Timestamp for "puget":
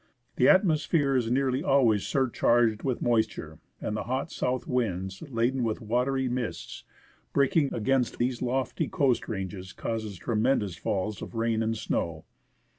5.81-5.81